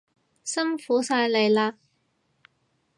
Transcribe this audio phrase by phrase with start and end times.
[0.43, 1.75] 辛苦晒你喇